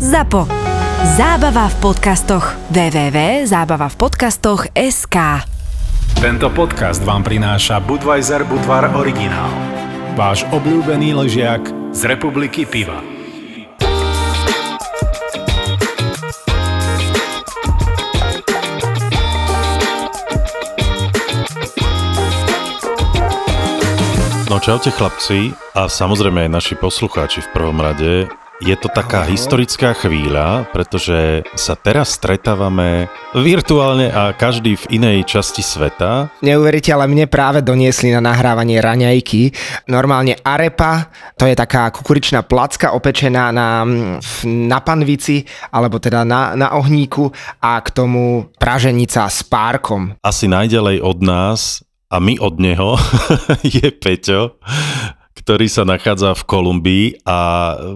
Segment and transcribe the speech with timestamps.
[0.00, 0.48] ZAPO.
[1.20, 2.56] Zábava v podcastoch.
[2.72, 5.16] www.zábavavpodcastoch.sk
[6.16, 9.52] Tento podcast vám prináša Budweiser Budvar Originál.
[10.16, 13.04] Váš obľúbený ležiak z republiky piva.
[24.48, 28.32] No čaute chlapci a samozrejme aj naši poslucháči v prvom rade.
[28.60, 35.64] Je to taká historická chvíľa, pretože sa teraz stretávame virtuálne a každý v inej časti
[35.64, 36.28] sveta.
[36.44, 39.56] Neuveríte, ale mne práve doniesli na nahrávanie raňajky.
[39.88, 41.08] Normálne arepa,
[41.40, 43.88] to je taká kukuričná placka opečená na,
[44.44, 45.40] na panvici,
[45.72, 47.32] alebo teda na, na ohníku
[47.64, 50.20] a k tomu praženica s párkom.
[50.20, 51.80] Asi najďalej od nás
[52.12, 53.00] a my od neho
[53.80, 54.60] je Peťo,
[55.40, 57.38] ktorý sa nachádza v Kolumbii a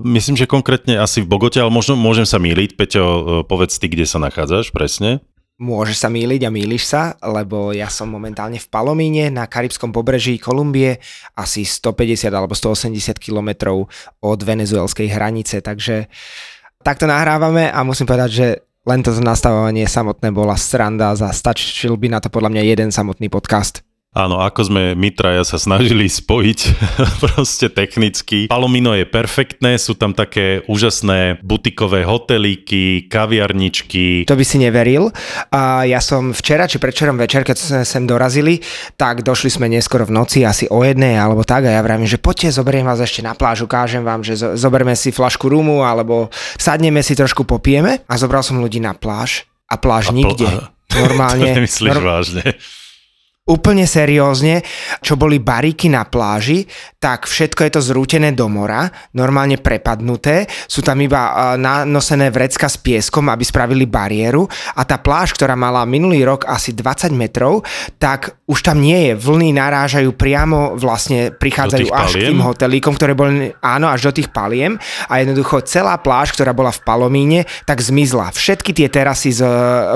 [0.01, 2.81] myslím, že konkrétne asi v Bogote, ale možno môžem sa míliť.
[2.81, 3.05] Peťo,
[3.45, 5.21] povedz ty, kde sa nachádzaš presne.
[5.55, 10.35] Môžeš sa míliť a míliš sa, lebo ja som momentálne v Palomíne na karibskom pobreží
[10.35, 10.99] Kolumbie,
[11.39, 13.87] asi 150 alebo 180 kilometrov
[14.19, 16.11] od venezuelskej hranice, takže
[16.83, 18.47] takto nahrávame a musím povedať, že
[18.83, 23.31] len to nastavovanie samotné bola sranda, za stačil by na to podľa mňa jeden samotný
[23.31, 23.87] podcast.
[24.15, 26.61] Áno, ako sme my traja sa snažili spojiť
[27.27, 28.47] proste technicky.
[28.47, 34.23] Palomino je perfektné, sú tam také úžasné butikové hotelíky, kaviarničky.
[34.31, 35.11] To by si neveril.
[35.51, 38.63] A ja som včera, či predčerom večer, keď sme sem dorazili,
[38.95, 42.23] tak došli sme neskoro v noci, asi o jednej alebo tak a ja vravím, že
[42.23, 47.03] poďte, zoberiem vás ešte na pláž, ukážem vám, že zoberme si flašku rumu alebo sadneme
[47.03, 50.47] si trošku popijeme a zobral som ľudí na pláž a pláž a nikde.
[50.95, 51.51] Pl- Normálne.
[51.51, 52.45] to nemyslíš norm- vážne
[53.45, 54.65] úplne seriózne,
[55.05, 56.65] čo boli bariky na pláži,
[56.97, 62.81] tak všetko je to zrútené do mora, normálne prepadnuté, sú tam iba nanosené vrecka s
[62.81, 64.49] pieskom, aby spravili bariéru.
[64.81, 67.61] A tá pláž, ktorá mala minulý rok asi 20 metrov,
[68.01, 73.13] tak už tam nie je, vlny narážajú priamo, vlastne prichádzajú až k tým hotelíkom, ktoré
[73.13, 74.81] boli, áno, až do tých paliem.
[75.13, 78.33] A jednoducho celá pláž, ktorá bola v Palomíne, tak zmizla.
[78.33, 79.49] Všetky tie terasy s e,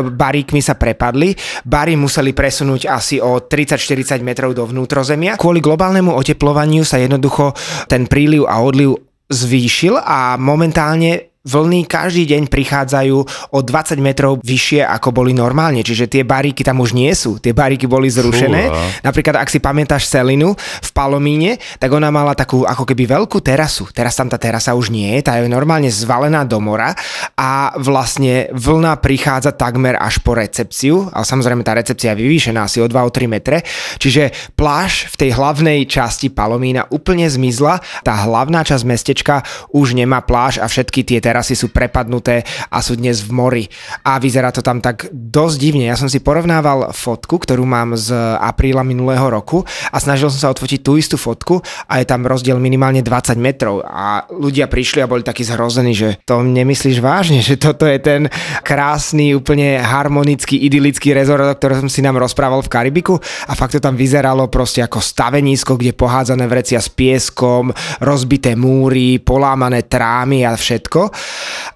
[0.04, 1.32] baríkmi sa prepadli,
[1.65, 5.38] bary museli presunúť asi o 30-40 metrov do vnútrozemia.
[5.38, 7.54] Kvôli globálnemu oteplovaniu sa jednoducho
[7.87, 13.16] ten príliv a odliv zvýšil a momentálne vlny každý deň prichádzajú
[13.56, 15.81] o 20 metrov vyššie, ako boli normálne.
[15.81, 17.41] Čiže tie baríky tam už nie sú.
[17.41, 18.62] Tie baríky boli zrušené.
[18.69, 18.86] Fúha.
[19.00, 23.88] Napríklad, ak si pamätáš Selinu v Palomíne, tak ona mala takú ako keby veľkú terasu.
[23.91, 26.92] Teraz tam tá terasa už nie je, tá je normálne zvalená do mora
[27.38, 32.82] a vlastne vlna prichádza takmer až po recepciu, ale samozrejme tá recepcia je vyvýšená asi
[32.82, 33.65] o 2-3 metre,
[33.97, 40.20] čiže pláž v tej hlavnej časti Palomína úplne zmizla, tá hlavná časť mestečka už nemá
[40.20, 43.65] pláž a všetky tie terasy terasy sú prepadnuté a sú dnes v mori
[44.03, 45.87] a vyzerá to tam tak dosť divne.
[45.87, 48.10] Ja som si porovnával fotku, ktorú mám z
[48.43, 49.62] apríla minulého roku
[49.94, 53.87] a snažil som sa odfotiť tú istú fotku a je tam rozdiel minimálne 20 metrov
[53.87, 58.27] a ľudia prišli a boli takí zhrození, že to nemyslíš vážne, že toto je ten
[58.66, 63.15] krásny, úplne harmonický, idylický rezort, o ktorom som si nám rozprával v Karibiku
[63.47, 67.71] a fakt to tam vyzeralo proste ako stavenisko, kde pohádzané vrecia s pieskom,
[68.03, 71.12] rozbité múry, polámané trámy a všetko.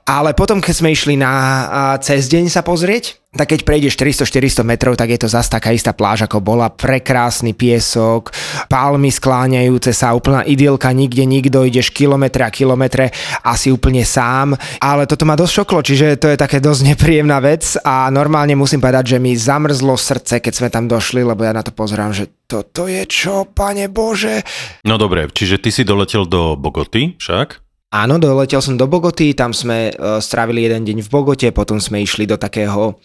[0.03, 4.93] Ale potom, keď sme išli na cez deň sa pozrieť, tak keď prejdeš 300-400 metrov,
[4.93, 6.69] tak je to zase taká istá pláž, ako bola.
[6.69, 8.29] Prekrásny piesok,
[8.69, 13.09] palmy skláňajúce sa, úplná idylka, nikde nikto, ideš kilometre a kilometre,
[13.41, 14.53] asi úplne sám.
[14.85, 18.85] Ale toto ma dosť šoklo, čiže to je také dosť nepríjemná vec a normálne musím
[18.85, 22.29] povedať, že mi zamrzlo srdce, keď sme tam došli, lebo ja na to pozerám, že
[22.45, 24.45] toto je čo, pane Bože?
[24.85, 27.62] No dobre, čiže ty si doletel do Bogoty však?
[27.93, 32.01] Áno, doletel som do Bogoty, tam sme uh, strávili jeden deň v Bogote, potom sme
[32.01, 32.97] išli do takého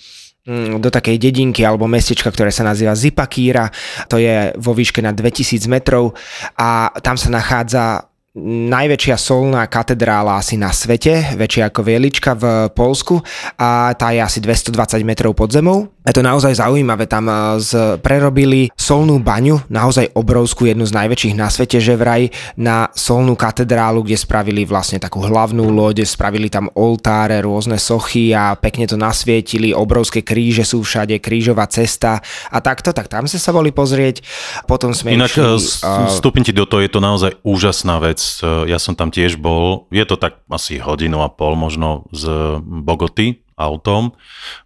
[0.48, 3.68] mm, do takej dedinky alebo mestečka, ktoré sa nazýva Zipakíra.
[4.08, 6.16] To je vo výške na 2000 metrov
[6.56, 8.08] a tam sa nachádza
[8.46, 13.26] najväčšia solná katedrála asi na svete, väčšia ako Vielička v Polsku
[13.58, 15.90] a tá je asi 220 metrov pod zemou.
[16.08, 21.36] Je to naozaj zaujímavé, tam eh, z, prerobili solnú baňu, naozaj obrovskú, jednu z najväčších
[21.36, 26.72] na svete, že vraj na solnú katedrálu, kde spravili vlastne takú hlavnú loď, spravili tam
[26.80, 32.96] oltáre, rôzne sochy a pekne to nasvietili, obrovské kríže sú všade, krížová cesta a takto,
[32.96, 34.24] tak tam sme sa boli pozrieť.
[34.64, 38.27] Potom sme Inak išli, vstúpim ti do toho, je to naozaj úžasná vec.
[38.44, 43.48] Ja som tam tiež bol, je to tak asi hodinu a pol možno z Bogoty,
[43.58, 44.14] autom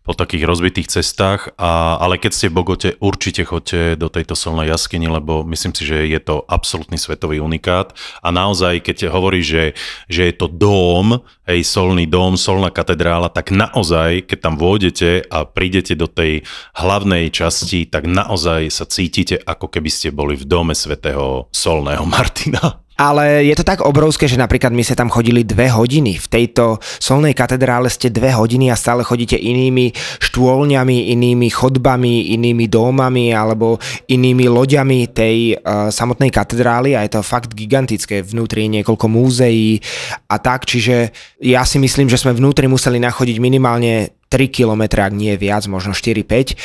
[0.04, 4.68] po takých rozbitých cestách, a, ale keď ste v Bogote, určite choďte do tejto solnej
[4.68, 7.96] jaskyni, lebo myslím si, že je to absolútny svetový unikát.
[8.20, 9.80] A naozaj, keď hovorí, že,
[10.12, 15.44] že je to dóm, hej, solný dom, solná katedrála, tak naozaj, keď tam vôjdete a
[15.44, 16.48] prídete do tej
[16.80, 22.82] hlavnej časti, tak naozaj sa cítite, ako keby ste boli v dome svätého solného Martina.
[23.02, 26.22] Ale je to tak obrovské, že napríklad my ste tam chodili dve hodiny.
[26.22, 29.90] V tejto solnej katedrále ste dve hodiny a stále chodíte inými
[30.22, 37.26] štôlňami, inými chodbami, inými domami alebo inými loďami tej uh, samotnej katedrály a je to
[37.26, 38.22] fakt gigantické.
[38.22, 39.82] Vnútri je niekoľko múzeí
[40.30, 41.10] a tak, čiže
[41.42, 45.92] ja si myslím, že sme vnútri museli nachodiť minimálne 3 km, ak nie viac, možno
[45.92, 46.56] 4-5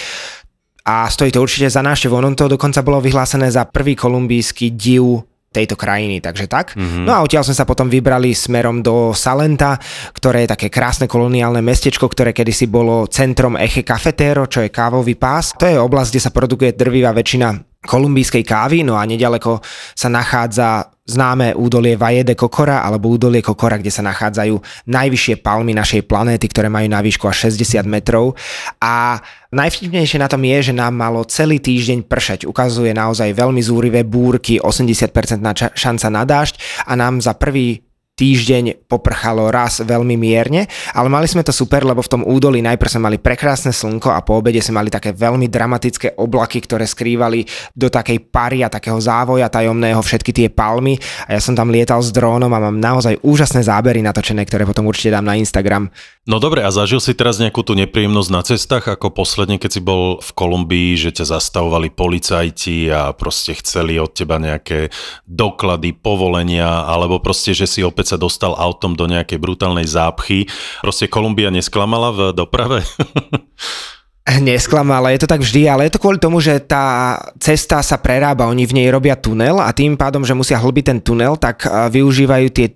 [0.86, 2.14] a stojí to určite za návštevu.
[2.14, 6.76] Ono to dokonca bolo vyhlásené za prvý kolumbijský div tejto krajiny, takže tak.
[6.76, 7.08] Mm-hmm.
[7.08, 9.80] No a odtiaľ sme sa potom vybrali smerom do Salenta,
[10.12, 15.16] ktoré je také krásne koloniálne mestečko, ktoré kedysi bolo centrom Eche Cafetero, čo je kávový
[15.16, 15.56] pás.
[15.56, 19.64] To je oblasť, kde sa produkuje drvivá väčšina kolumbijskej kávy, no a nedaleko
[19.96, 24.58] sa nachádza známe údolie Valle de Kokora alebo údolie Kokora, kde sa nachádzajú
[24.90, 28.34] najvyššie palmy našej planéty, ktoré majú na výšku až 60 metrov.
[28.82, 29.22] A
[29.54, 32.50] najvtipnejšie na tom je, že nám malo celý týždeň pršať.
[32.50, 36.54] Ukazuje naozaj veľmi zúrivé búrky, 80% šanca na dážď
[36.90, 37.85] a nám za prvý
[38.16, 40.64] týždeň poprchalo raz veľmi mierne,
[40.96, 44.24] ale mali sme to super, lebo v tom údolí najprv sme mali prekrásne slnko a
[44.24, 47.44] po obede sme mali také veľmi dramatické oblaky, ktoré skrývali
[47.76, 50.96] do takej pary a takého závoja tajomného všetky tie palmy
[51.28, 54.88] a ja som tam lietal s drónom a mám naozaj úžasné zábery natočené, ktoré potom
[54.88, 55.92] určite dám na Instagram.
[56.26, 59.80] No dobre, a zažil si teraz nejakú tú nepríjemnosť na cestách, ako posledne, keď si
[59.84, 64.90] bol v Kolumbii, že ťa zastavovali policajti a proste chceli od teba nejaké
[65.22, 70.46] doklady, povolenia, alebo proste, že si opäť sa dostal autom do nejakej brutálnej zápchy.
[70.80, 72.86] Proste Kolumbia nesklamala v doprave?
[74.26, 78.50] Nesklamala, je to tak vždy, ale je to kvôli tomu, že tá cesta sa prerába,
[78.50, 81.70] oni v nej robia tunel a tým pádom, že musia hlbiť ten tunel, tak e,
[81.94, 82.74] využívajú tie e,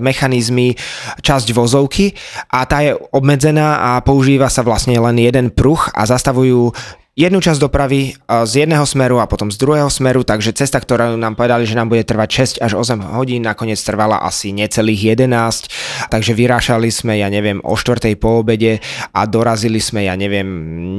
[0.00, 0.72] mechanizmy
[1.20, 2.16] časť vozovky
[2.48, 6.72] a tá je obmedzená a používa sa vlastne len jeden pruh a zastavujú
[7.16, 11.32] jednu časť dopravy z jedného smeru a potom z druhého smeru, takže cesta, ktorá nám
[11.32, 16.36] povedali, že nám bude trvať 6 až 8 hodín, nakoniec trvala asi necelých 11, takže
[16.36, 18.12] vyrášali sme, ja neviem, o 4.
[18.20, 18.84] po obede
[19.16, 20.44] a dorazili sme, ja neviem,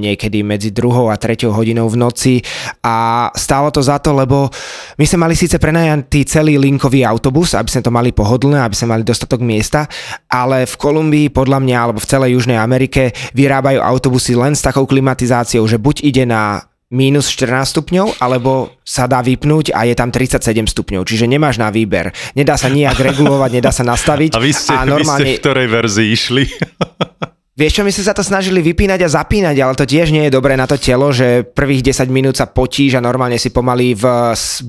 [0.01, 2.33] niekedy medzi druhou a treťou hodinou v noci
[2.81, 4.49] a stálo to za to, lebo
[4.97, 8.97] my sme mali síce prenajatý celý linkový autobus, aby sme to mali pohodlné, aby sme
[8.97, 9.85] mali dostatok miesta,
[10.25, 14.89] ale v Kolumbii podľa mňa, alebo v celej Južnej Amerike vyrábajú autobusy len s takou
[14.89, 20.07] klimatizáciou, že buď ide na minus 14 stupňov, alebo sa dá vypnúť a je tam
[20.07, 22.15] 37 stupňov, čiže nemáš na výber.
[22.31, 24.31] Nedá sa nijak regulovať, nedá sa nastaviť.
[24.37, 25.19] A vy ste, a normálne...
[25.19, 26.43] vy ste v ktorej verzii išli?
[27.57, 30.35] Vieš čo, my sme sa to snažili vypínať a zapínať, ale to tiež nie je
[30.37, 34.05] dobré na to telo, že prvých 10 minút sa potíš a normálne si pomaly v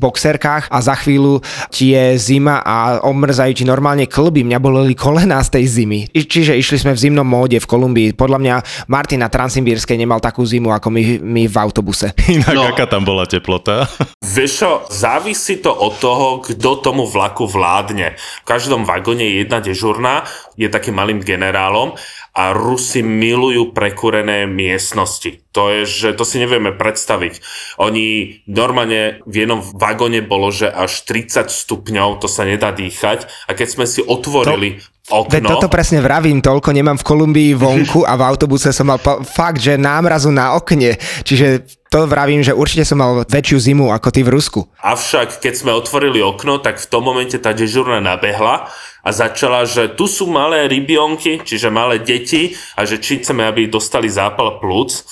[0.00, 4.40] boxerkách a za chvíľu ti je zima a omrzajú ti normálne klby.
[4.40, 6.00] Mňa boleli kolená z tej zimy.
[6.16, 8.16] Čiže išli sme v zimnom móde v Kolumbii.
[8.16, 8.54] Podľa mňa
[8.88, 12.16] Martin na Transimbírskej nemal takú zimu ako my, my v autobuse.
[12.32, 13.84] Inak no, aká tam bola teplota?
[14.24, 18.16] Vieš čo, závisí to od toho, kto tomu vlaku vládne.
[18.16, 20.24] V každom vagóne je jedna dežurná,
[20.56, 21.92] je takým malým generálom
[22.38, 25.42] a Rusi milujú prekúrené miestnosti.
[25.50, 27.42] To je, že to si nevieme predstaviť.
[27.82, 33.58] Oni normálne v jednom vagóne bolo, že až 30 stupňov, to sa nedá dýchať a
[33.58, 34.86] keď sme si otvorili to...
[35.10, 35.48] okno...
[35.48, 39.80] toto presne vravím, toľko nemám v Kolumbii vonku a v autobuse som mal fakt, že
[39.80, 41.00] námrazu na okne.
[41.24, 44.68] Čiže to vravím, že určite som mal väčšiu zimu ako ty v Rusku.
[44.84, 48.68] Avšak, keď sme otvorili okno, tak v tom momente tá dežurna nabehla
[49.00, 53.72] a začala, že tu sú malé rybionky, čiže malé deti a že či chceme, aby
[53.72, 55.08] dostali zápal plúc.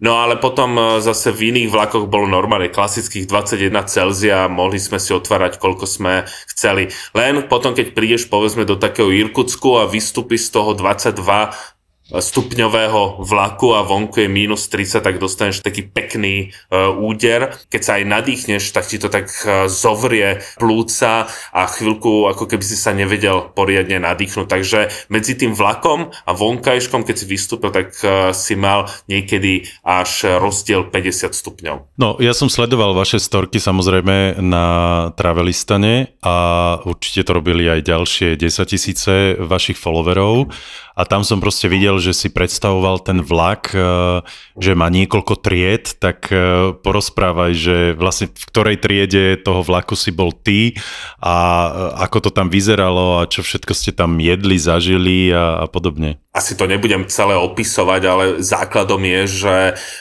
[0.00, 4.96] No ale potom e, zase v iných vlakoch bolo normálne klasických 21 Celzia, mohli sme
[4.96, 6.88] si otvárať koľko sme chceli.
[7.12, 11.79] Len potom, keď prídeš povedzme do takého Irkutsku a vystúpi z toho 22
[12.10, 17.54] stupňového vlaku a vonku je minus 30, tak dostaneš taký pekný uh, úder.
[17.70, 22.64] Keď sa aj nadýchneš, tak ti to tak uh, zovrie plúca a chvíľku ako keby
[22.66, 24.46] si sa nevedel poriadne nadýchnuť.
[24.50, 30.42] Takže medzi tým vlakom a vonkajškom, keď si vystúpil, tak uh, si mal niekedy až
[30.42, 31.76] rozdiel 50 stupňov.
[31.94, 34.66] No, ja som sledoval vaše storky samozrejme na
[35.14, 36.34] Travelistane a
[36.82, 40.50] určite to robili aj ďalšie 10 tisíce vašich followerov
[40.94, 44.24] a tam som proste videl, že si predstavoval ten vlak, e,
[44.58, 50.10] že má niekoľko tried, tak e, porozprávaj, že vlastne v ktorej triede toho vlaku si
[50.10, 50.76] bol ty
[51.22, 51.70] a e,
[52.04, 56.18] ako to tam vyzeralo a čo všetko ste tam jedli, zažili a, a podobne.
[56.30, 59.56] Asi to nebudem celé opisovať, ale základom je, že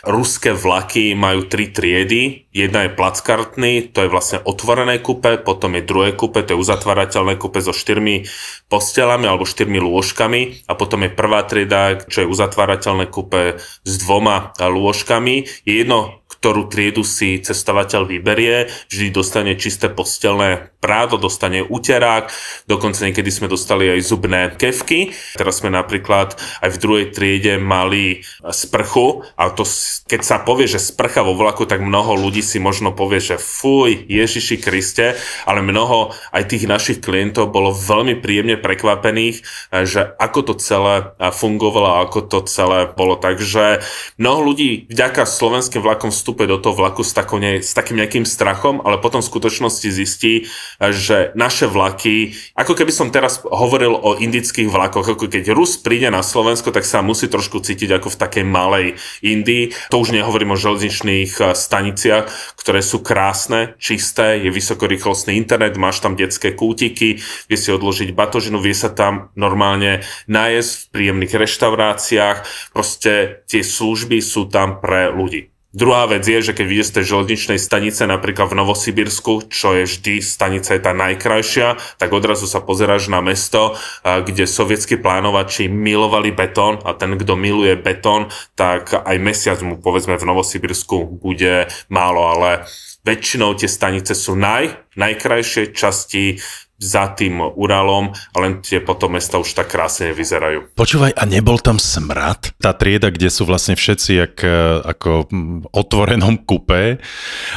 [0.05, 2.45] ruské vlaky majú tri triedy.
[2.53, 7.33] Jedna je plackartný, to je vlastne otvorené kupe, potom je druhé kupe, to je uzatvárateľné
[7.41, 8.29] kupe so štyrmi
[8.69, 14.53] postelami alebo štyrmi lôžkami a potom je prvá trieda, čo je uzatvárateľné kupe s dvoma
[14.61, 15.65] lôžkami.
[15.65, 22.31] Je jedno, ktorú triedu si cestovateľ vyberie, vždy dostane čisté postelné prádo, dostane uterák,
[22.63, 25.11] dokonca niekedy sme dostali aj zubné kevky.
[25.35, 29.67] Teraz sme napríklad aj v druhej triede mali sprchu a to,
[30.07, 34.07] keď sa povie, že sprcha vo vlaku, tak mnoho ľudí si možno povie, že fuj,
[34.07, 39.43] Ježiši Kriste, ale mnoho aj tých našich klientov bolo veľmi príjemne prekvapených,
[39.83, 43.19] že ako to celé fungovalo, ako to celé bolo.
[43.19, 43.83] Takže
[44.15, 48.21] mnoho ľudí vďaka slovenským vlakom vstúpe do toho vlaku s, takou ne, s takým nejakým
[48.21, 50.45] strachom, ale potom v skutočnosti zistí,
[50.77, 56.13] že naše vlaky, ako keby som teraz hovoril o indických vlakoch, ako keď Rus príde
[56.13, 58.85] na Slovensko, tak sa musí trošku cítiť ako v takej malej
[59.25, 59.73] Indii.
[59.89, 62.29] To už nehovorím o železničných eh, staniciach,
[62.61, 67.17] ktoré sú krásne, čisté, je vysokorýchlostný internet, máš tam detské kútiky,
[67.49, 72.37] vie si odložiť batožinu, vie sa tam normálne najesť v príjemných reštauráciách,
[72.69, 75.49] proste tie služby sú tam pre ľudí.
[75.69, 79.85] Druhá vec je, že keď vidíte z tej železničnej stanice napríklad v Novosibirsku, čo je
[79.85, 86.33] vždy stanica je tá najkrajšia, tak odrazu sa pozeráš na mesto, kde sovietskí plánovači milovali
[86.33, 92.33] betón a ten, kto miluje betón, tak aj mesiac mu povedzme v Novosibirsku bude málo,
[92.33, 92.65] ale
[93.05, 96.41] väčšinou tie stanice sú naj, najkrajšie časti
[96.79, 100.71] za tým Uralom a len tie potom mesta už tak krásne vyzerajú.
[100.79, 102.55] Počúvaj, a nebol tam smrad?
[102.55, 107.03] Tá trieda, kde sú vlastne všetci jak, e, ako v otvorenom kupe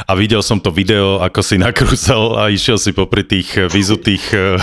[0.03, 4.59] a videl som to video, ako si nakrúsal a išiel si popri tých vyzutých uh,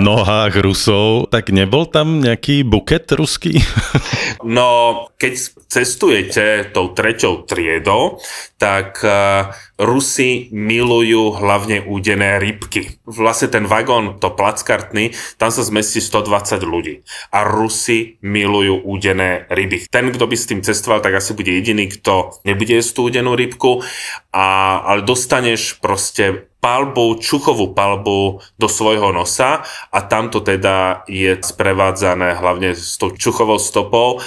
[0.00, 3.60] nohách Rusov, tak nebol tam nejaký buket ruský?
[4.56, 5.32] no, keď
[5.68, 8.16] cestujete tou treťou triedou,
[8.56, 13.02] tak uh, Rusi milujú hlavne údené rybky.
[13.02, 15.10] Vlastne ten vagón, to plackartný,
[15.42, 17.02] tam sa zmestí 120 ľudí.
[17.34, 19.90] A Rusi milujú údené ryby.
[19.90, 23.34] Ten, kto by s tým cestoval, tak asi bude jediný, kto nebude jesť tú údenú
[23.34, 23.82] rybku,
[24.30, 32.38] a, ale dostaneš proste palbu, čuchovú palbu do svojho nosa a tamto teda je sprevádzané
[32.38, 34.22] hlavne s tou čuchovou stopou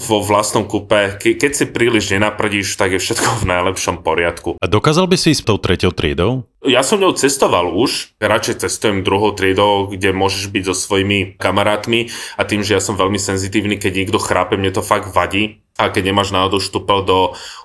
[0.00, 4.56] vo vlastnom kúpe, ke, keď si príliš nenaprdíš, tak je všetko v najlepšom poriadku.
[4.56, 6.48] A dokázal by si ísť tou treťou triedou?
[6.64, 12.12] Ja som ňou cestoval už, radšej cestujem druhou triedou, kde môžeš byť so svojimi kamarátmi
[12.36, 15.88] a tým, že ja som veľmi senzitívny, keď niekto chrápe, mne to fakt vadí, a
[15.88, 17.18] keď nemáš náhodou štupel do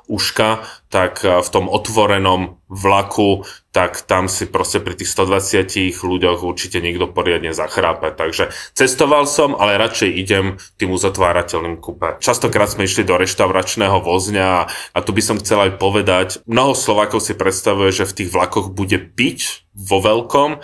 [0.08, 3.44] uška, tak v tom otvorenom vlaku,
[3.76, 5.68] tak tam si proste pri tých 120
[6.00, 8.16] ľuďoch určite niekto poriadne zachrápe.
[8.16, 10.46] Takže cestoval som, ale radšej idem
[10.80, 12.22] tým uzatvárateľným kupe.
[12.24, 14.50] Častokrát sme išli do reštauračného vozňa
[14.96, 18.72] a tu by som chcel aj povedať, mnoho Slovákov si predstavuje, že v tých vlakoch
[18.72, 20.64] bude piť vo veľkom,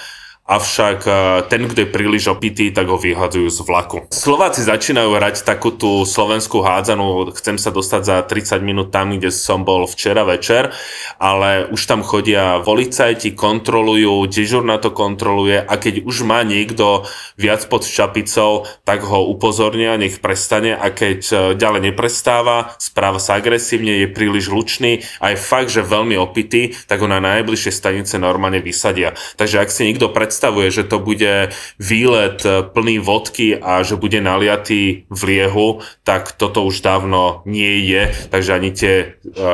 [0.51, 1.11] avšak e,
[1.47, 3.97] ten, kto je príliš opitý, tak ho vyhadzujú z vlaku.
[4.11, 9.31] Slováci začínajú hrať takú tú slovenskú hádzanú, chcem sa dostať za 30 minút tam, kde
[9.31, 10.75] som bol včera večer,
[11.15, 17.07] ale už tam chodia policajti, kontrolujú, dežur na to kontroluje a keď už má niekto
[17.39, 23.39] viac pod čapicou, tak ho upozornia, nech prestane a keď e, ďalej neprestáva, správa sa
[23.39, 28.19] agresívne, je príliš lučný a je fakt, že veľmi opitý, tak ho na najbližšie stanice
[28.19, 29.15] normálne vysadia.
[29.39, 33.93] Takže ak si niekto predstavuje predstavuje, že to bude výlet e, plný vodky a že
[33.93, 38.09] bude naliatý v liehu, tak toto už dávno nie je.
[38.33, 39.05] Takže ani tie e,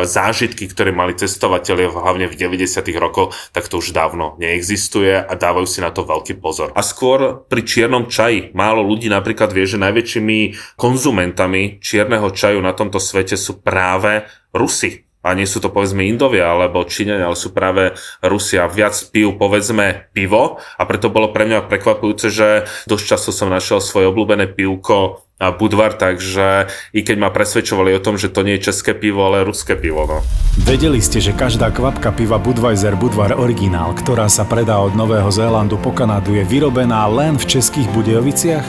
[0.08, 2.88] zážitky, ktoré mali cestovateľe hlavne v 90.
[3.04, 6.72] rokoch, tak to už dávno neexistuje a dávajú si na to veľký pozor.
[6.72, 8.56] A skôr pri čiernom čaji.
[8.56, 10.40] Málo ľudí napríklad vie, že najväčšími
[10.80, 14.24] konzumentami čierneho čaju na tomto svete sú práve
[14.56, 17.92] Rusy a nie sú to povedzme Indovia alebo Číňania, ale sú práve
[18.24, 18.64] Rusia.
[18.72, 23.84] Viac pijú povedzme pivo a preto bolo pre mňa prekvapujúce, že dosť často som našiel
[23.84, 26.66] svoje obľúbené pivko a Budvar, takže
[26.98, 30.10] i keď ma presvedčovali o tom, že to nie je české pivo, ale ruské pivo.
[30.10, 30.18] No.
[30.66, 35.78] Vedeli ste, že každá kvapka piva Budweiser Budvar Originál, ktorá sa predá od Nového Zélandu
[35.78, 38.66] po Kanadu, je vyrobená len v českých Budejoviciach?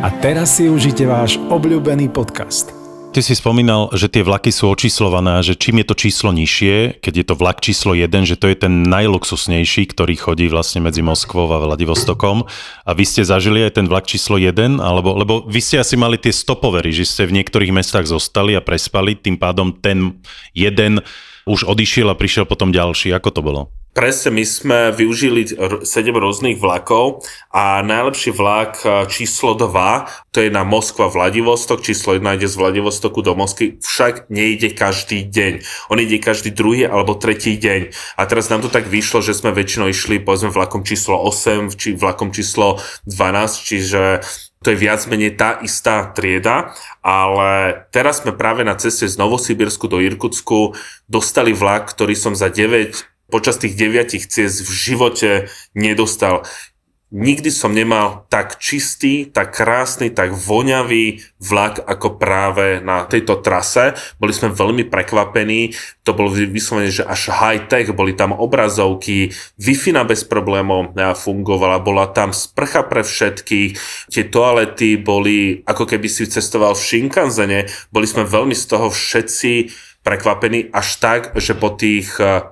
[0.00, 2.70] A teraz si užite váš obľúbený podcast–
[3.10, 7.14] Ty si spomínal, že tie vlaky sú očíslované že čím je to číslo nižšie, keď
[7.18, 11.50] je to vlak číslo 1, že to je ten najluxusnejší, ktorý chodí vlastne medzi Moskvou
[11.50, 12.46] a Vladivostokom.
[12.86, 16.22] A vy ste zažili aj ten vlak číslo 1, alebo, lebo vy ste asi mali
[16.22, 20.14] tie stopovery, že ste v niektorých mestách zostali a prespali, tým pádom ten
[20.54, 21.02] jeden
[21.50, 23.10] už odišiel a prišiel potom ďalší.
[23.10, 23.74] Ako to bolo?
[23.90, 25.82] Presne, my sme využili 7
[26.14, 32.22] rôznych vlakov a najlepší vlak e, číslo 2, to je na Moskva Vladivostok, číslo 1
[32.38, 35.66] ide z Vladivostoku do Moskvy, však nejde každý deň.
[35.90, 37.90] On ide každý druhý alebo tretí deň.
[38.14, 41.98] A teraz nám to tak vyšlo, že sme väčšinou išli povedzme vlakom číslo 8, či
[41.98, 42.78] vlakom číslo
[43.10, 44.22] 12, čiže
[44.62, 49.88] to je viac menej tá istá trieda, ale teraz sme práve na ceste z Novosibirsku
[49.88, 50.76] do Irkutsku
[51.08, 55.30] dostali vlak, ktorý som za 9 počas tých deviatich ciest v živote
[55.72, 56.42] nedostal.
[57.10, 63.98] Nikdy som nemal tak čistý, tak krásny, tak voňavý vlak ako práve na tejto trase.
[64.22, 65.74] Boli sme veľmi prekvapení,
[66.06, 69.34] to bolo vyslovene, že až high-tech, boli tam obrazovky,
[69.90, 73.70] na bez problémov fungovala, bola tam sprcha pre všetkých,
[74.14, 79.52] tie toalety boli, ako keby si cestoval v Shinkanzene, boli sme veľmi z toho všetci
[80.10, 82.50] prekvapení až tak, že po tých 40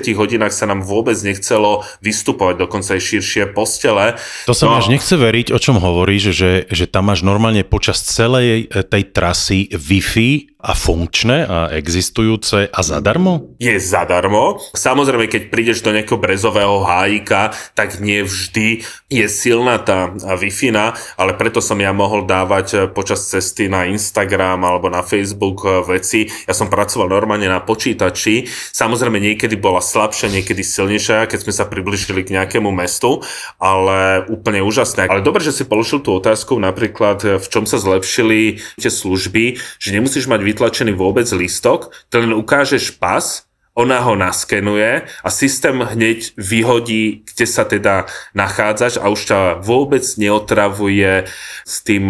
[0.00, 4.16] eh, hodinách sa nám vôbec nechcelo vystupovať, dokonca aj širšie postele.
[4.48, 4.80] To sa no.
[4.80, 9.12] až nechce veriť, o čom hovoríš, že, že tam máš normálne počas celej eh, tej
[9.12, 13.52] trasy Wi-Fi a funkčné a existujúce a zadarmo?
[13.60, 14.64] Je zadarmo.
[14.72, 18.80] Samozrejme, keď prídeš do nejakého brezového hájika, tak nie vždy
[19.12, 20.08] je silná tá
[20.40, 20.50] wi
[21.20, 25.84] ale preto som ja mohol dávať eh, počas cesty na Instagram alebo na Facebook eh,
[25.84, 26.30] veci.
[26.48, 28.48] Ja som pracoval normálne na počítači.
[28.72, 33.20] Samozrejme, niekedy bola slabšia, niekedy silnejšia, keď sme sa približili k nejakému mestu,
[33.60, 35.10] ale úplne úžasné.
[35.10, 39.58] Ale dobre, že si položil tú otázku, napríklad eh, v čom sa zlepšili tie služby,
[39.82, 43.42] že nemusíš mať vytlačený vôbec lístok, to len ukážeš pas
[43.74, 50.06] ona ho naskenuje a systém hneď vyhodí, kde sa teda nachádzaš a už ťa vôbec
[50.14, 51.26] neotravuje
[51.66, 52.06] s tým,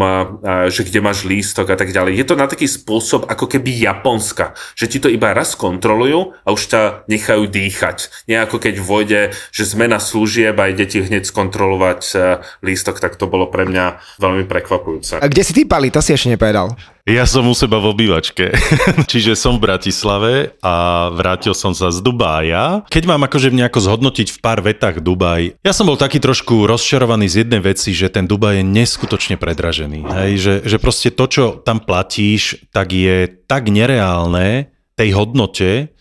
[0.68, 2.20] že kde máš lístok a tak ďalej.
[2.20, 6.48] Je to na taký spôsob ako keby Japonska, že ti to iba raz kontrolujú a
[6.52, 8.28] už ťa nechajú dýchať.
[8.28, 12.16] Nie ako keď vojde, že zmena služieb a ide ti hneď skontrolovať e,
[12.60, 15.24] lístok, tak to bolo pre mňa veľmi prekvapujúce.
[15.24, 16.76] A kde si ty pali, to si ešte nepovedal.
[17.04, 18.56] Ja som u seba v obývačke,
[19.12, 22.80] čiže som v Bratislave a vrátil som sa z Dubája.
[22.88, 27.28] Keď mám akože nejako zhodnotiť v pár vetách Dubaj, ja som bol taký trošku rozčarovaný
[27.28, 30.00] z jednej veci, že ten Dubaj je neskutočne predražený.
[30.00, 35.92] Hej, že, že proste to, čo tam platíš, tak je tak nereálne tej hodnote,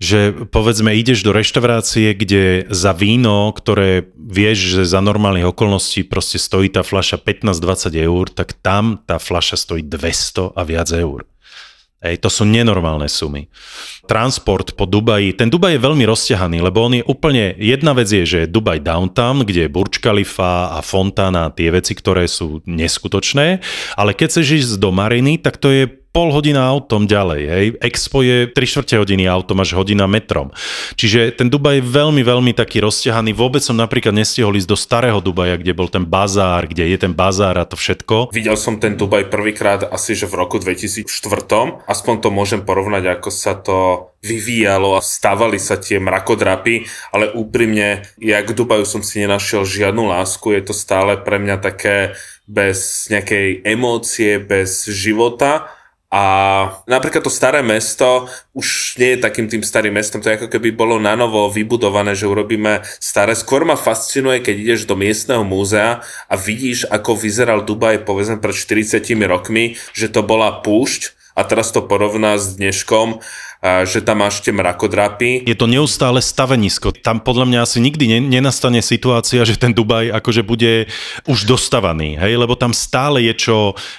[0.00, 6.40] že povedzme ideš do reštaurácie, kde za víno, ktoré vieš, že za normálnych okolností proste
[6.40, 11.28] stojí tá fľaša 15-20 eur, tak tam tá fľaša stojí 200 a viac eur.
[12.00, 13.52] Ej, to sú nenormálne sumy.
[14.08, 18.24] Transport po Dubaji, ten Dubaj je veľmi rozťahaný, lebo on je úplne, jedna vec je,
[18.24, 23.60] že je Dubaj downtown, kde je Burj Khalifa a fontana, tie veci, ktoré sú neskutočné,
[24.00, 27.42] ale keď chceš ísť do Mariny, tak to je pol hodina autom ďalej.
[27.48, 27.66] Hej.
[27.80, 30.52] Expo je 3 čtvrte hodiny autom až hodina metrom.
[31.00, 33.32] Čiže ten Dubaj je veľmi, veľmi taký rozťahaný.
[33.32, 37.16] Vôbec som napríklad nestihol ísť do starého Dubaja, kde bol ten bazár, kde je ten
[37.16, 38.36] bazár a to všetko.
[38.36, 41.08] Videl som ten Dubaj prvýkrát asi že v roku 2004.
[41.88, 46.84] Aspoň to môžem porovnať, ako sa to vyvíjalo a stávali sa tie mrakodrapy,
[47.16, 51.56] ale úprimne, ja k Dubaju som si nenašiel žiadnu lásku, je to stále pre mňa
[51.64, 52.12] také
[52.44, 55.79] bez nejakej emócie, bez života
[56.10, 56.24] a
[56.90, 60.74] napríklad to staré mesto už nie je takým tým starým mestom, to je ako keby
[60.74, 63.38] bolo na novo vybudované, že urobíme staré.
[63.38, 68.58] Skôr ma fascinuje, keď ideš do miestneho múzea a vidíš, ako vyzeral Dubaj povedzme pred
[68.58, 73.22] 40 rokmi, že to bola púšť a teraz to porovná s dneškom
[73.60, 75.44] že tam máš tie mrakodrapy.
[75.44, 76.96] Je to neustále stavenisko.
[76.96, 80.88] Tam podľa mňa asi nikdy nenastane situácia, že ten Dubaj akože bude
[81.28, 83.56] už dostavaný, hej, lebo tam stále je čo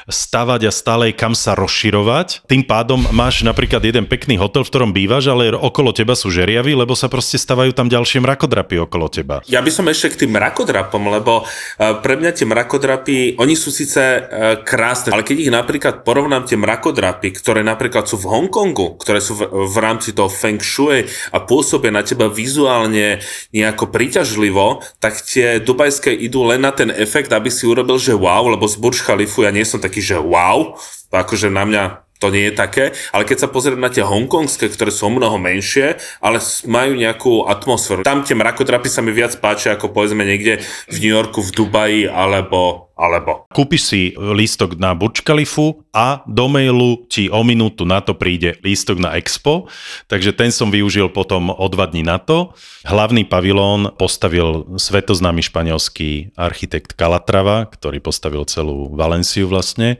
[0.09, 2.49] stavať a stále je kam sa rozširovať.
[2.49, 6.73] Tým pádom máš napríklad jeden pekný hotel, v ktorom bývaš, ale okolo teba sú žeriavy,
[6.73, 9.45] lebo sa proste stavajú tam ďalšie mrakodrapy okolo teba.
[9.45, 13.69] Ja by som ešte k tým mrakodrapom, lebo e, pre mňa tie mrakodrapy, oni sú
[13.69, 14.19] síce e,
[14.65, 19.37] krásne, ale keď ich napríklad porovnám tie mrakodrapy, ktoré napríklad sú v Hongkongu, ktoré sú
[19.37, 23.19] v v rámci toho Feng Shui a pôsobia na teba vizuálne
[23.51, 28.47] nejako príťažlivo, tak tie dubajské idú len na ten efekt, aby si urobil, že wow,
[28.47, 30.79] lebo z Burj Khalifu ja nie som taký, že wow,
[31.11, 31.83] akože na mňa
[32.21, 35.97] to nie je také, ale keď sa pozriem na tie hongkongské, ktoré sú mnoho menšie,
[36.21, 36.37] ale
[36.69, 38.05] majú nejakú atmosféru.
[38.05, 42.01] Tam tie mrakodrapy sa mi viac páčia ako povedzme niekde v New Yorku, v Dubaji
[42.05, 43.49] alebo alebo.
[43.49, 48.61] Kúpiš si lístok na Burj Khalifu a do mailu ti o minútu na to príde
[48.61, 49.65] lístok na Expo,
[50.05, 52.53] takže ten som využil potom o dva dní na to.
[52.85, 59.97] Hlavný pavilón postavil svetoznámy španielský architekt Calatrava, ktorý postavil celú Valenciu vlastne.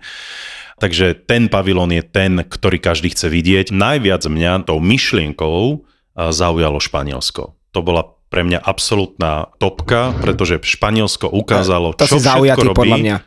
[0.81, 3.69] Takže ten pavilón je ten, ktorý každý chce vidieť.
[3.69, 5.85] Najviac mňa tou myšlienkou
[6.17, 7.53] zaujalo Španielsko.
[7.71, 12.79] To bola pre mňa absolútna topka, pretože Španielsko ukázalo, to čo si zaujatý robí.
[12.79, 13.17] podľa mňa.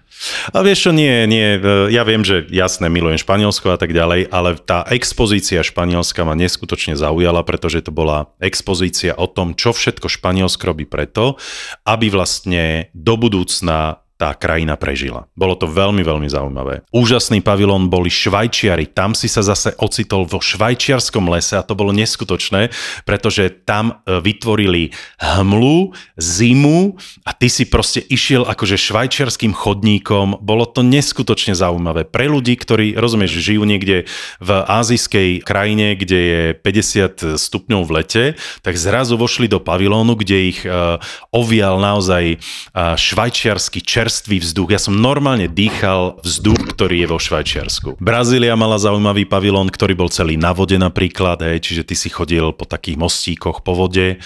[0.56, 4.32] A vieš čo, nie, nie, e, ja viem, že jasné, milujem Španielsko a tak ďalej,
[4.32, 10.08] ale tá expozícia Španielska ma neskutočne zaujala, pretože to bola expozícia o tom, čo všetko
[10.08, 11.36] Španielsko robí preto,
[11.84, 15.26] aby vlastne do budúcna tá krajina prežila.
[15.34, 16.86] Bolo to veľmi, veľmi zaujímavé.
[16.94, 18.86] Úžasný pavilón boli Švajčiari.
[18.94, 22.70] Tam si sa zase ocitol vo švajčiarskom lese a to bolo neskutočné,
[23.02, 26.94] pretože tam e, vytvorili hmlu, zimu
[27.26, 30.38] a ty si proste išiel akože švajčiarským chodníkom.
[30.38, 32.06] Bolo to neskutočne zaujímavé.
[32.06, 34.06] Pre ľudí, ktorí, rozumieš, žijú niekde
[34.38, 38.24] v azijskej krajine, kde je 50 stupňov v lete,
[38.62, 41.02] tak zrazu vošli do pavilónu, kde ich uh,
[41.34, 44.68] ovial naozaj uh, švajčiarsky čer čerstvý vzduch.
[44.68, 47.96] Ja som normálne dýchal vzduch, ktorý je vo Švajčiarsku.
[48.04, 52.52] Brazília mala zaujímavý pavilón, ktorý bol celý na vode napríklad, hej, čiže ty si chodil
[52.52, 54.20] po takých mostíkoch po vode.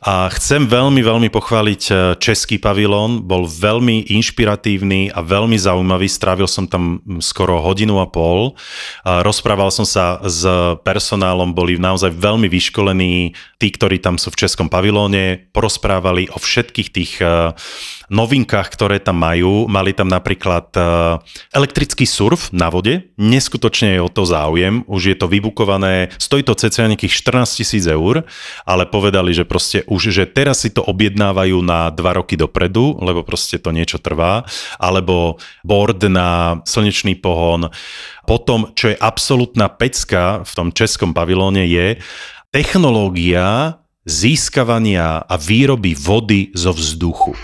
[0.00, 6.08] A chcem veľmi, veľmi pochváliť e, český pavilón, bol veľmi inšpiratívny a veľmi zaujímavý.
[6.08, 8.56] Strávil som tam skoro hodinu a pol.
[9.04, 10.48] A rozprával som sa s
[10.80, 16.88] personálom, boli naozaj veľmi vyškolení tí, ktorí tam sú v českom pavilóne, porozprávali o všetkých
[16.88, 17.52] tých e,
[18.10, 19.70] novinkách, ktoré tam majú.
[19.70, 21.22] Mali tam napríklad uh,
[21.54, 26.58] elektrický surf na vode, neskutočne je o to záujem, už je to vybukované, stojí to
[26.58, 28.26] cca nejakých 14 tisíc eur,
[28.66, 33.22] ale povedali, že proste už, že teraz si to objednávajú na dva roky dopredu, lebo
[33.22, 34.42] proste to niečo trvá,
[34.76, 37.70] alebo board na slnečný pohon.
[38.26, 42.02] Potom, čo je absolútna pecka v tom českom pavilóne je
[42.50, 47.36] technológia získavania a výroby vody zo vzduchu.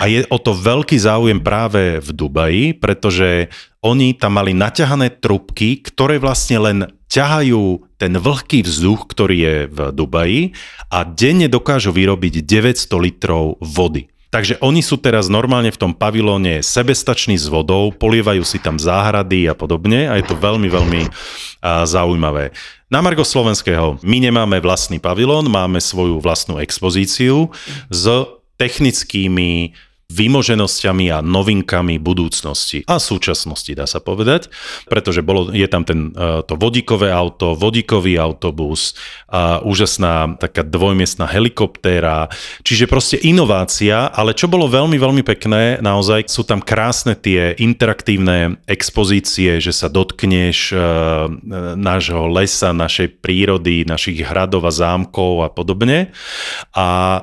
[0.00, 3.52] A je o to veľký záujem práve v Dubaji, pretože
[3.84, 6.78] oni tam mali naťahané trubky, ktoré vlastne len
[7.12, 10.42] ťahajú ten vlhký vzduch, ktorý je v Dubaji
[10.88, 14.08] a denne dokážu vyrobiť 900 litrov vody.
[14.30, 19.50] Takže oni sú teraz normálne v tom pavilóne sebestační s vodou, polievajú si tam záhrady
[19.50, 21.02] a podobne a je to veľmi, veľmi
[21.66, 22.54] zaujímavé.
[22.94, 27.50] Na Margo Slovenského my nemáme vlastný pavilón, máme svoju vlastnú expozíciu
[27.90, 28.06] s
[28.54, 29.74] technickými
[30.10, 34.50] vymoženosťami a novinkami budúcnosti a súčasnosti, dá sa povedať,
[34.90, 38.98] pretože bolo, je tam ten, e, to vodíkové auto, vodíkový autobus,
[39.30, 42.26] a úžasná taká dvojmiestná helikoptéra,
[42.66, 48.58] čiže proste inovácia, ale čo bolo veľmi, veľmi pekné, naozaj sú tam krásne tie interaktívne
[48.66, 50.80] expozície, že sa dotkneš uh,
[51.78, 56.10] nášho lesa, našej prírody, našich hradov a zámkov a podobne.
[56.74, 57.20] A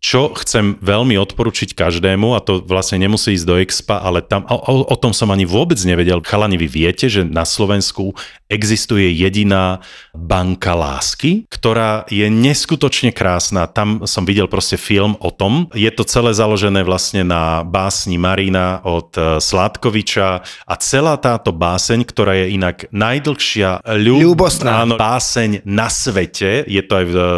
[0.00, 4.88] čo chcem veľmi odporučiť každému, a to vlastne nemusí ísť do Expa, ale tam o,
[4.88, 6.24] o tom som ani vôbec nevedel.
[6.24, 8.16] Chalani, vy viete, že na Slovensku
[8.50, 9.78] existuje jediná
[10.10, 13.70] banka lásky, ktorá je neskutočne krásna.
[13.70, 15.70] Tam som videl proste film o tom.
[15.70, 22.02] Je to celé založené vlastne na básni Marina od e, Sládkoviča a celá táto báseň,
[22.02, 24.34] ktorá je inak najdlhšia ľub...
[24.66, 27.28] Áno, báseň na svete, je to aj v e,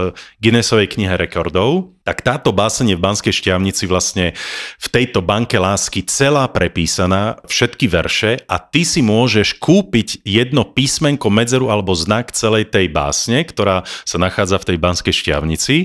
[0.42, 4.35] Guinnessovej knihe rekordov, tak táto báseň je v Banskej šťavnici vlastne
[4.83, 11.31] v tejto banke lásky celá prepísaná, všetky verše a ty si môžeš kúpiť jedno písmenko,
[11.31, 15.76] medzeru alebo znak celej tej básne, ktorá sa nachádza v tej Banskej šťavnici,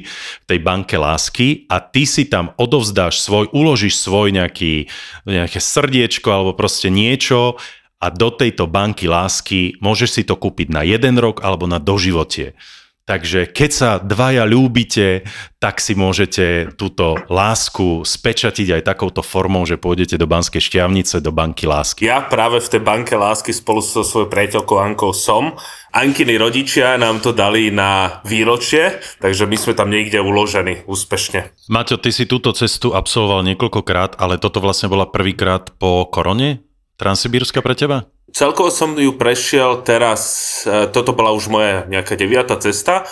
[0.42, 4.90] v tej banke lásky a ty si tam odovzdáš svoj, uložíš svoj nejaký,
[5.30, 7.62] nejaké srdiečko alebo proste niečo
[8.02, 12.58] a do tejto banky lásky môžeš si to kúpiť na jeden rok alebo na doživotie.
[13.08, 15.24] Takže keď sa dvaja ľúbite,
[15.64, 21.32] tak si môžete túto lásku spečatiť aj takouto formou, že pôjdete do Banskej šťavnice, do
[21.32, 22.04] banky lásky.
[22.04, 25.56] Ja práve v tej banke lásky spolu so svojou priateľkou Ankou som.
[25.96, 31.56] Ankiny rodičia nám to dali na výročie, takže my sme tam niekde uložení úspešne.
[31.72, 36.67] Maťo, ty si túto cestu absolvoval niekoľkokrát, ale toto vlastne bola prvýkrát po korone?
[36.98, 38.10] Transsibírska pre teba?
[38.34, 40.22] Celkovo som ju prešiel teraz,
[40.68, 43.08] e, toto bola už moja nejaká deviata cesta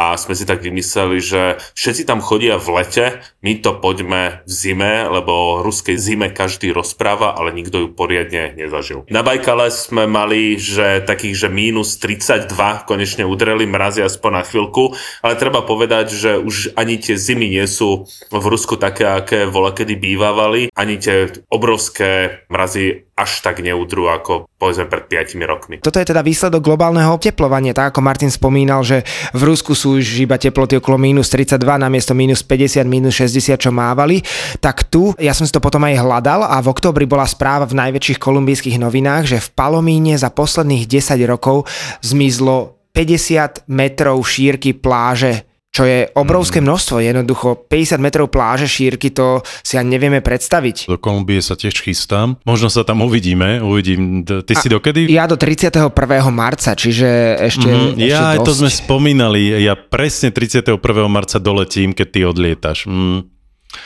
[0.00, 1.42] a sme si tak vymysleli, že
[1.76, 3.06] všetci tam chodia v lete,
[3.44, 8.56] my to poďme v zime, lebo o ruskej zime každý rozpráva, ale nikto ju poriadne
[8.56, 9.04] nezažil.
[9.12, 12.48] Na Bajkale sme mali, že takých, že mínus 32
[12.88, 17.66] konečne udreli mrazy aspoň na chvíľku, ale treba povedať, že už ani tie zimy nie
[17.68, 24.48] sú v Rusku také, aké vola bývavali, ani tie obrovské mrazy až tak neudrú ako
[24.56, 25.74] povedzme pred 5 rokmi.
[25.84, 29.04] Toto je teda výsledok globálneho oteplovania, tak ako Martin spomínal, že
[29.36, 33.70] v Rusku sú už iba teploty okolo minus 32 namiesto minus 50, minus 60, čo
[33.70, 34.24] mávali,
[34.64, 37.76] tak tu, ja som si to potom aj hľadal a v oktobri bola správa v
[37.76, 41.68] najväčších kolumbijských novinách, že v Palomíne za posledných 10 rokov
[42.00, 46.66] zmizlo 50 metrov šírky pláže čo je obrovské Mhm.
[46.66, 46.96] množstvo.
[47.00, 50.86] Jednoducho 50 metrov pláže šírky, to si ani nevieme predstaviť.
[50.86, 52.36] Do Kolumbie sa tiež chystám.
[52.42, 53.58] Možno sa tam uvidíme.
[53.60, 54.22] Uvidím.
[54.22, 55.06] Ty si dokedy?
[55.06, 55.94] Ja do 31.
[56.28, 57.06] marca, čiže
[57.40, 57.86] ešte, Mhm.
[57.96, 58.44] ešte Ja, dosť.
[58.44, 59.40] to sme spomínali.
[59.58, 60.76] Ja presne 31.
[61.06, 62.78] marca doletím, keď ty odlietaš.
[62.84, 63.30] Mm.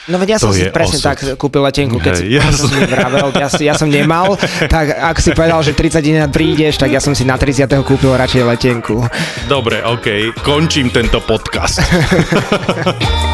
[0.09, 1.09] No veď ja som si presne osud.
[1.09, 4.37] tak kúpil letenku, keď Hej, si, ja som, vravel, ja, ja som nemal,
[4.69, 7.69] tak ak si povedal, že 30 dní prídeš, tak ja som si na 30.
[7.85, 9.01] kúpil radšej letenku.
[9.49, 10.37] Dobre, OK.
[10.45, 11.81] Končím tento podcast.